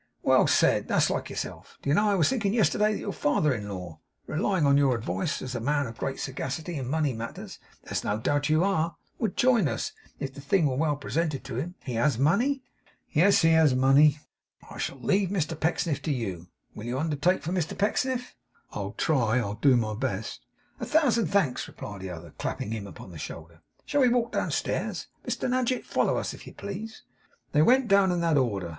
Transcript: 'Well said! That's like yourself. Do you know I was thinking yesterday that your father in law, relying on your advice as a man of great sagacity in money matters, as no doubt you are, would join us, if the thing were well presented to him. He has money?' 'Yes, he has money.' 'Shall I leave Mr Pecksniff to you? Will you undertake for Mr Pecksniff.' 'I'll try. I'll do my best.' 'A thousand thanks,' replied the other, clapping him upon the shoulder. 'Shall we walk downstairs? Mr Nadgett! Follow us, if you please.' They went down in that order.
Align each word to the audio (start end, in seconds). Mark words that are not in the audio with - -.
'Well 0.23 0.47
said! 0.47 0.87
That's 0.87 1.11
like 1.11 1.29
yourself. 1.29 1.77
Do 1.83 1.89
you 1.91 1.93
know 1.93 2.09
I 2.09 2.15
was 2.15 2.27
thinking 2.27 2.55
yesterday 2.55 2.93
that 2.93 2.99
your 2.99 3.13
father 3.13 3.53
in 3.53 3.69
law, 3.69 3.99
relying 4.25 4.65
on 4.65 4.75
your 4.75 4.95
advice 4.95 5.43
as 5.43 5.53
a 5.53 5.59
man 5.59 5.85
of 5.85 5.99
great 5.99 6.19
sagacity 6.19 6.75
in 6.75 6.87
money 6.87 7.13
matters, 7.13 7.59
as 7.83 8.03
no 8.03 8.17
doubt 8.17 8.49
you 8.49 8.63
are, 8.63 8.95
would 9.19 9.37
join 9.37 9.67
us, 9.67 9.91
if 10.19 10.33
the 10.33 10.41
thing 10.41 10.65
were 10.65 10.75
well 10.75 10.95
presented 10.95 11.43
to 11.43 11.57
him. 11.57 11.75
He 11.83 11.93
has 11.93 12.17
money?' 12.17 12.63
'Yes, 13.11 13.43
he 13.43 13.49
has 13.51 13.75
money.' 13.75 14.17
'Shall 14.75 14.97
I 14.97 15.01
leave 15.01 15.29
Mr 15.29 15.53
Pecksniff 15.53 16.01
to 16.01 16.11
you? 16.11 16.47
Will 16.73 16.85
you 16.85 16.97
undertake 16.97 17.43
for 17.43 17.51
Mr 17.51 17.77
Pecksniff.' 17.77 18.33
'I'll 18.73 18.93
try. 18.97 19.37
I'll 19.37 19.53
do 19.53 19.77
my 19.77 19.93
best.' 19.93 20.41
'A 20.79 20.87
thousand 20.87 21.27
thanks,' 21.27 21.67
replied 21.67 22.01
the 22.01 22.09
other, 22.09 22.33
clapping 22.39 22.71
him 22.71 22.87
upon 22.87 23.11
the 23.11 23.19
shoulder. 23.19 23.61
'Shall 23.85 24.01
we 24.01 24.09
walk 24.09 24.31
downstairs? 24.31 25.05
Mr 25.27 25.47
Nadgett! 25.47 25.85
Follow 25.85 26.17
us, 26.17 26.33
if 26.33 26.47
you 26.47 26.55
please.' 26.55 27.03
They 27.51 27.61
went 27.61 27.87
down 27.87 28.11
in 28.11 28.21
that 28.21 28.39
order. 28.39 28.69